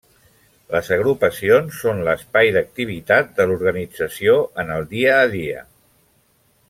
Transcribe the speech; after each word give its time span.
Les 0.75 0.87
agrupacions 0.95 1.75
són 1.81 2.01
l'espai 2.07 2.49
d'activitat 2.55 3.29
de 3.41 3.47
l'organització 3.51 4.39
en 4.65 4.73
el 4.79 4.89
dia 4.95 5.13
a 5.27 5.29
dia. 5.37 5.63